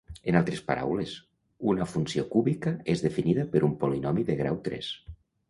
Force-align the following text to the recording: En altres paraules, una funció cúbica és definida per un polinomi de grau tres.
En 0.31 0.37
altres 0.37 0.61
paraules, 0.69 1.11
una 1.73 1.87
funció 1.91 2.25
cúbica 2.31 2.73
és 2.95 3.05
definida 3.09 3.45
per 3.53 3.63
un 3.69 3.77
polinomi 3.85 4.27
de 4.33 4.41
grau 4.43 4.61
tres. 4.71 4.91